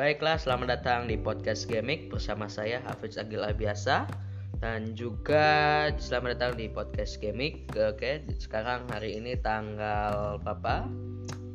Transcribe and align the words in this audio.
Baiklah, 0.00 0.40
selamat 0.40 0.80
datang 0.80 1.12
di 1.12 1.20
podcast 1.20 1.68
Gamik 1.68 2.08
bersama 2.08 2.48
saya 2.48 2.80
Hafiz 2.88 3.20
Agil 3.20 3.44
Biasa 3.52 4.08
dan 4.56 4.96
juga 4.96 5.92
selamat 6.00 6.40
datang 6.40 6.52
di 6.56 6.72
podcast 6.72 7.20
Gamik. 7.20 7.68
Oke, 7.76 8.24
sekarang 8.40 8.88
hari 8.88 9.20
ini 9.20 9.36
tanggal 9.44 10.40
berapa? 10.40 10.88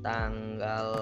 Tanggal 0.05 0.93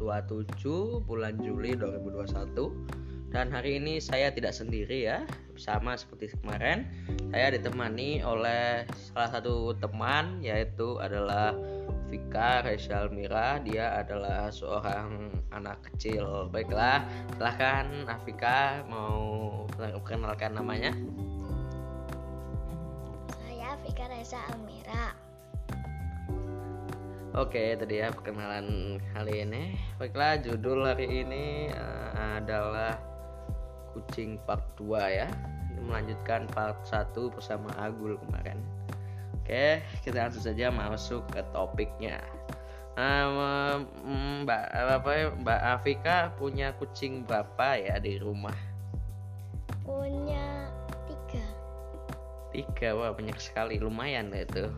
27 0.00 1.04
bulan 1.04 1.36
Juli 1.44 1.76
2021 1.76 3.28
dan 3.28 3.52
hari 3.52 3.76
ini 3.76 4.00
saya 4.00 4.32
tidak 4.32 4.56
sendiri 4.56 5.04
ya 5.04 5.28
sama 5.60 6.00
seperti 6.00 6.32
kemarin 6.40 6.88
saya 7.28 7.60
ditemani 7.60 8.24
oleh 8.24 8.88
salah 9.12 9.28
satu 9.28 9.76
teman 9.76 10.40
yaitu 10.40 10.96
adalah 10.96 11.52
Vika 12.10 12.66
Reza 12.66 13.06
Almira 13.06 13.62
dia 13.62 13.94
adalah 13.94 14.50
seorang 14.50 15.30
anak 15.54 15.78
kecil 15.86 16.50
baiklah 16.50 17.06
silahkan 17.38 17.86
Afika 18.10 18.82
mau 18.90 19.62
perkenalkan 19.78 20.58
namanya 20.58 20.90
saya 23.30 23.78
Vika 23.86 24.10
Reza 24.10 24.42
Almira 24.50 25.14
Oke, 27.30 27.78
tadi 27.78 28.02
ya 28.02 28.10
perkenalan 28.10 28.98
kali 29.14 29.46
ini. 29.46 29.78
Baiklah, 30.02 30.42
judul 30.42 30.82
hari 30.82 31.22
ini 31.22 31.70
uh, 31.70 32.42
adalah 32.42 32.98
Kucing 33.94 34.42
Part 34.42 34.74
2 34.74 34.98
ya. 35.14 35.30
Melanjutkan 35.78 36.50
part 36.50 36.82
1 36.90 37.14
bersama 37.30 37.70
Agul 37.78 38.18
kemarin. 38.18 38.58
Oke, 39.50 39.82
kita 40.06 40.30
langsung 40.30 40.46
saja 40.46 40.70
masuk 40.70 41.26
ke 41.34 41.42
topiknya. 41.50 42.22
Uh, 42.94 43.82
Mbak 44.46 44.64
apa 44.70 45.10
ya, 45.10 45.26
Mbak 45.42 45.60
Afika 45.74 46.16
punya 46.38 46.70
kucing 46.78 47.26
berapa 47.26 47.74
ya 47.82 47.98
di 47.98 48.22
rumah? 48.22 48.54
punya 49.82 50.70
tiga 51.10 51.42
Tiga, 52.54 52.94
wah 52.94 53.10
banyak 53.10 53.34
sekali, 53.42 53.82
lumayan 53.82 54.30
lah 54.30 54.46
itu. 54.46 54.70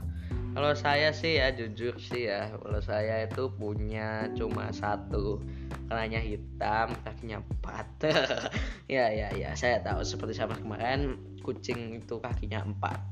Kalau 0.57 0.73
saya 0.73 1.13
sih 1.13 1.37
ya 1.37 1.53
jujur 1.53 2.01
sih 2.01 2.33
ya, 2.33 2.49
kalau 2.57 2.81
saya 2.81 3.29
itu 3.29 3.53
punya 3.53 4.33
cuma 4.41 4.73
satu, 4.73 5.45
karenanya 5.93 6.25
hitam, 6.25 6.97
kakinya 7.05 7.45
empat. 7.45 8.09
ya 8.89 9.13
ya 9.13 9.37
ya, 9.37 9.53
saya 9.53 9.85
tahu 9.85 10.01
seperti 10.01 10.33
sama 10.33 10.57
kemarin 10.57 11.21
kucing 11.45 12.01
itu 12.01 12.17
kakinya 12.25 12.65
empat. 12.65 13.12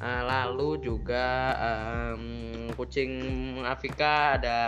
Ah, 0.00 0.24
lalu 0.24 0.80
juga 0.80 1.52
em, 1.60 2.72
kucing 2.72 3.12
Afrika 3.68 4.40
ada 4.40 4.58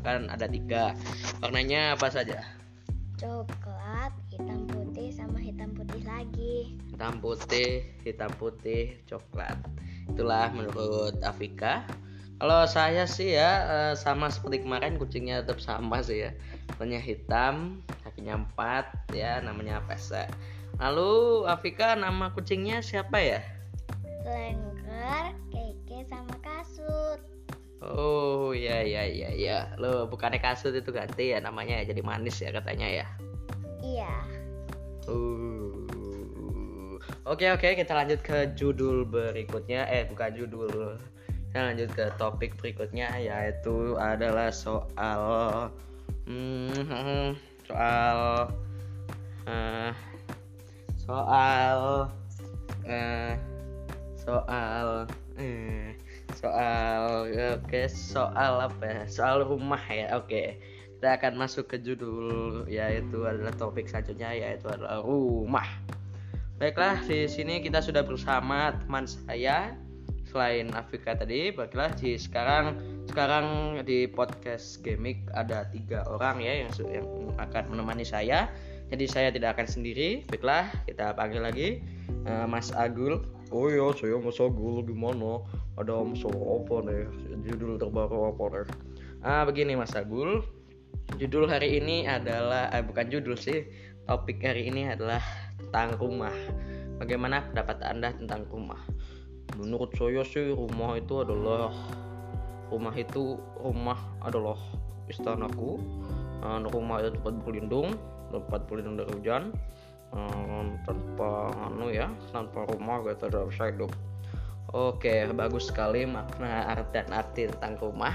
kan 0.00 0.24
ada 0.32 0.48
tiga, 0.48 0.96
warnanya 1.44 2.00
apa 2.00 2.08
saja? 2.08 2.40
coklat 3.20 4.16
hitam 4.32 4.64
putih 4.64 5.12
sama 5.12 5.36
hitam 5.36 5.76
putih 5.76 6.00
lagi 6.08 6.72
Hitam 6.88 7.20
putih, 7.20 7.84
hitam 8.00 8.32
putih, 8.40 8.96
coklat. 9.04 9.56
Itulah 10.08 10.48
menurut 10.56 11.20
Afika. 11.20 11.84
Kalau 12.40 12.64
saya 12.64 13.04
sih 13.04 13.36
ya 13.36 13.52
eh, 13.68 13.94
sama 13.96 14.32
seperti 14.32 14.64
kemarin 14.64 14.96
kucingnya 14.96 15.44
tetap 15.44 15.60
sama 15.60 16.00
sih 16.00 16.24
ya. 16.24 16.32
Warnanya 16.80 17.00
hitam, 17.04 17.84
kakinya 18.04 18.40
empat 18.40 18.88
ya, 19.12 19.44
namanya 19.44 19.84
Pesa. 19.84 20.24
Lalu 20.80 21.44
Afika 21.44 21.92
nama 21.92 22.32
kucingnya 22.32 22.80
siapa 22.80 23.20
ya? 23.20 23.44
Oh 29.00 29.08
ya 29.08 29.08
ya 29.08 29.28
ya 29.32 29.32
ya. 29.32 29.58
Lo 29.80 30.04
bukannya 30.04 30.36
kasut 30.44 30.76
itu 30.76 30.92
ganti 30.92 31.32
ya 31.32 31.40
namanya 31.40 31.80
ya 31.80 31.96
jadi 31.96 32.04
manis 32.04 32.36
ya 32.44 32.52
katanya 32.52 32.88
ya. 33.02 33.06
iya 33.80 34.12
Uh. 35.08 35.72
Oke 37.24 37.48
oke 37.48 37.72
kita 37.72 37.96
lanjut 37.96 38.20
ke 38.20 38.52
judul 38.52 39.08
berikutnya 39.08 39.88
eh 39.88 40.04
bukan 40.04 40.30
judul 40.36 41.00
kita 41.48 41.60
lanjut 41.72 41.90
ke 41.96 42.04
topik 42.20 42.52
berikutnya 42.60 43.08
yaitu 43.16 43.96
adalah 43.96 44.52
soal 44.52 45.24
hmm, 46.28 46.84
soal 47.66 48.18
eh, 49.48 49.90
soal 51.00 51.80
eh, 52.84 53.34
soal 54.20 55.08
soal 56.40 57.28
oke 57.60 57.82
soal 57.92 58.64
apa 58.64 58.84
ya 58.88 59.00
soal 59.04 59.44
rumah 59.44 59.84
ya 59.92 60.16
oke 60.16 60.56
kita 61.00 61.16
akan 61.16 61.32
masuk 61.40 61.64
ke 61.64 61.76
judul 61.80 62.68
yaitu 62.68 63.24
adalah 63.24 63.56
topik 63.56 63.88
selanjutnya 63.88 64.36
yaitu 64.36 64.68
adalah 64.68 65.00
rumah. 65.00 65.64
Baiklah 66.60 67.00
di 67.08 67.24
sini 67.24 67.64
kita 67.64 67.80
sudah 67.80 68.04
bersama 68.04 68.76
teman 68.84 69.08
saya 69.08 69.80
selain 70.28 70.68
Afrika 70.76 71.16
tadi. 71.16 71.56
Baiklah 71.56 71.96
di 71.96 72.20
sekarang 72.20 72.76
sekarang 73.08 73.80
di 73.80 74.12
podcast 74.12 74.84
Gamik 74.84 75.24
ada 75.32 75.72
tiga 75.72 76.04
orang 76.04 76.44
ya 76.44 76.68
yang 76.68 76.70
yang 76.92 77.08
akan 77.40 77.72
menemani 77.72 78.04
saya. 78.04 78.52
Jadi 78.92 79.08
saya 79.08 79.32
tidak 79.32 79.56
akan 79.56 79.72
sendiri. 79.72 80.28
Baiklah 80.28 80.68
kita 80.84 81.16
panggil 81.16 81.40
lagi 81.40 81.68
eh, 82.28 82.44
Mas 82.44 82.76
Agul. 82.76 83.24
Oh 83.50 83.66
iya 83.66 83.90
saya 83.98 84.14
Mas 84.22 84.38
Agul 84.38 84.86
gimana? 84.86 85.42
Ada 85.74 86.06
masalah 86.06 86.62
apa 86.62 86.76
nih? 86.86 87.02
Judul 87.50 87.82
terbaru 87.82 88.30
apa 88.30 88.44
nih? 88.46 88.66
Ah 89.26 89.42
begini 89.42 89.74
Mas 89.74 89.92
Agul, 89.98 90.46
Judul 91.18 91.50
hari 91.50 91.82
ini 91.82 92.06
adalah 92.06 92.70
eh, 92.70 92.84
bukan 92.84 93.10
judul 93.10 93.34
sih. 93.34 93.66
Topik 94.06 94.42
hari 94.42 94.70
ini 94.70 94.86
adalah 94.90 95.22
tentang 95.58 95.98
rumah. 95.98 96.34
Bagaimana 97.02 97.42
pendapat 97.50 97.82
Anda 97.82 98.14
tentang 98.14 98.46
rumah? 98.46 98.78
Menurut 99.58 99.90
saya 99.98 100.22
sih 100.22 100.54
rumah 100.54 100.94
itu 100.94 101.26
adalah 101.26 101.74
rumah 102.70 102.94
itu 102.94 103.34
rumah 103.58 103.98
adalah 104.22 104.58
istanaku. 105.10 105.82
Eh, 106.40 106.58
rumah 106.70 107.02
itu 107.02 107.10
tempat 107.18 107.34
berlindung, 107.42 107.98
tempat 108.30 108.70
berlindung 108.70 108.96
dari 109.02 109.10
hujan. 109.18 109.42
Eh, 110.10 110.62
tanpa 110.86 111.54
anu 111.70 111.90
ya, 111.90 112.10
tanpa 112.34 112.66
rumah 112.70 113.02
tidak 113.14 113.46
bisa 113.50 113.70
hidup. 113.70 113.92
Oke, 114.70 115.26
bagus 115.34 115.70
sekali 115.70 116.06
makna 116.06 116.70
art 116.70 116.90
dan 116.94 117.10
arti 117.10 117.50
tentang 117.50 117.78
rumah. 117.78 118.14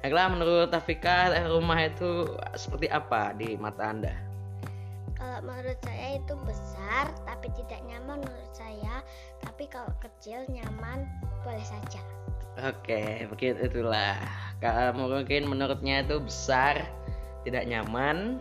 Baiklah, 0.00 0.32
menurut 0.32 0.72
Tafika, 0.72 1.32
rumah 1.44 1.80
itu 1.84 2.28
seperti 2.56 2.88
apa 2.88 3.36
di 3.36 3.56
mata 3.56 3.92
Anda? 3.92 4.34
kalau 5.24 5.50
menurut 5.50 5.80
saya 5.82 6.20
itu 6.20 6.34
besar 6.46 7.10
tapi 7.26 7.50
tidak 7.58 7.80
nyaman 7.90 8.22
menurut 8.22 8.52
saya 8.54 9.02
tapi 9.42 9.66
kalau 9.66 9.90
kecil 9.98 10.46
nyaman 10.46 11.08
boleh 11.42 11.64
saja 11.64 11.98
Oke, 12.54 13.26
begitu 13.34 13.66
itulah. 13.66 14.14
Kalau 14.62 14.94
mungkin 14.94 15.50
menurutnya 15.50 16.06
itu 16.06 16.22
besar, 16.22 16.86
tidak 17.44 17.64
nyaman. 17.68 18.40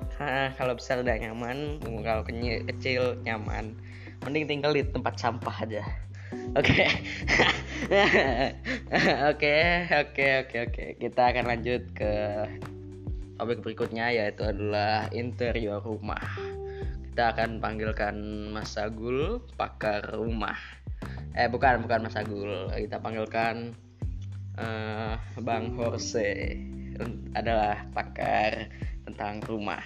Kalau 0.57 0.73
besar 0.79 1.03
tidak 1.03 1.21
nyaman, 1.21 1.77
kalau 1.83 2.23
kecil 2.25 3.19
nyaman. 3.27 3.75
Mending 4.23 4.47
tinggal 4.47 4.71
di 4.71 4.87
tempat 4.87 5.19
sampah 5.19 5.67
aja. 5.67 5.83
Oke, 6.57 6.85
oke, 9.29 9.57
oke, 9.89 10.27
oke, 10.41 10.57
oke. 10.65 10.85
Kita 10.97 11.21
akan 11.29 11.45
lanjut 11.45 11.83
ke 11.93 12.13
topik 13.37 13.61
berikutnya 13.61 14.09
yaitu 14.09 14.41
adalah 14.45 15.09
interior 15.13 15.81
rumah. 15.81 16.21
Kita 17.13 17.37
akan 17.37 17.61
panggilkan 17.61 18.15
Mas 18.49 18.73
Agul, 18.81 19.45
pakar 19.53 20.17
rumah. 20.17 20.57
Eh 21.37 21.45
bukan, 21.49 21.85
bukan 21.85 22.09
Mas 22.09 22.17
Agul. 22.17 22.69
Kita 22.73 22.97
panggilkan 22.97 23.77
eh, 24.57 25.13
Bang 25.41 25.77
Horse 25.77 26.57
adalah 27.33 27.85
pakar 27.93 28.69
tentang 29.05 29.43
rumah. 29.45 29.81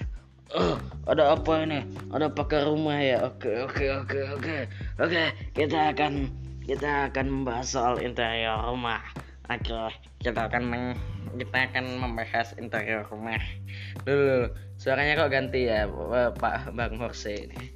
Oh, 0.56 0.80
ada 1.12 1.36
apa 1.36 1.68
ini? 1.68 1.84
Ada 2.08 2.32
pakar 2.32 2.72
rumah 2.72 2.96
ya? 3.04 3.20
Oke, 3.28 3.52
oke, 3.68 3.84
oke, 4.04 4.20
oke. 4.40 4.58
Oke, 5.04 5.24
kita 5.52 5.92
akan 5.92 6.32
kita 6.64 7.12
akan 7.12 7.26
membahas 7.28 7.68
soal 7.76 8.00
interior 8.00 8.56
rumah. 8.64 9.04
Oke, 9.52 9.92
kita 10.24 10.48
akan 10.48 10.64
meng- 10.64 11.00
kita 11.36 11.68
akan 11.68 12.00
membahas 12.00 12.56
interior 12.56 13.04
rumah. 13.12 13.40
Dulu, 14.08 14.56
suaranya 14.80 15.20
kok 15.20 15.36
ganti 15.36 15.68
ya, 15.68 15.84
Pak 16.32 16.72
Bang 16.72 16.96
Horse 16.96 17.36
ini. 17.52 17.76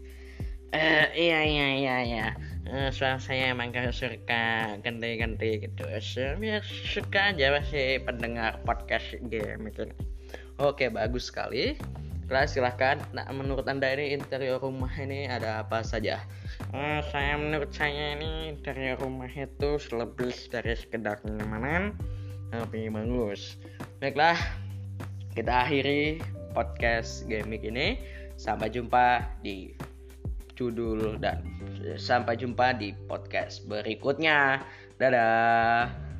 Eh, 0.72 1.06
iya 1.28 1.44
iya 1.44 1.68
iya 1.76 1.96
iya. 2.08 2.28
Eh, 2.64 2.88
suara 2.96 3.20
saya 3.20 3.52
emang 3.52 3.76
gak 3.76 3.92
suka 3.92 4.80
ganti-ganti 4.80 5.68
gitu. 5.68 5.84
Saya 6.00 6.64
suka 6.64 7.36
aja 7.36 7.52
masih 7.60 8.00
pendengar 8.08 8.64
podcast 8.64 9.20
game 9.28 9.68
itu. 9.68 9.92
Oke, 10.60 10.92
bagus 10.92 11.32
sekali. 11.32 11.80
Nah, 12.32 12.48
silahkan. 12.48 12.96
Nah, 13.12 13.28
menurut 13.36 13.68
anda 13.68 13.92
ini 13.92 14.16
interior 14.16 14.64
rumah 14.64 14.92
ini 14.96 15.28
ada 15.28 15.68
apa 15.68 15.84
saja? 15.84 16.24
Eh, 16.72 17.00
saya 17.12 17.36
menurut 17.36 17.76
saya 17.76 18.16
ini 18.16 18.56
interior 18.56 18.96
rumah 19.04 19.28
itu 19.28 19.76
lebih 19.92 20.32
dari 20.48 20.72
sekedar 20.80 21.20
kenyamanan, 21.20 21.92
tapi 22.56 22.88
bagus. 22.88 23.60
Baiklah, 24.00 24.40
kita 25.36 25.68
akhiri 25.68 26.24
podcast 26.56 27.28
gaming 27.28 27.68
ini. 27.68 28.00
Sampai 28.40 28.72
jumpa 28.72 29.28
di 29.44 29.76
judul 30.56 31.20
dan 31.20 31.44
sampai 32.00 32.40
jumpa 32.40 32.80
di 32.80 32.96
podcast 33.12 33.68
berikutnya. 33.68 34.64
Dadah. 35.02 36.11